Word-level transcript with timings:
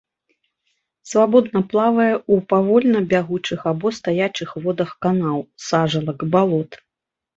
Свабодна 1.09 1.61
плавае 1.73 2.07
ў 2.15 2.35
павольна 2.53 2.99
бягучых 3.13 3.59
або 3.75 3.87
стаячых 3.99 4.49
водах 4.65 4.89
канаў, 5.07 5.37
сажалак, 5.71 6.19
балот. 6.35 6.71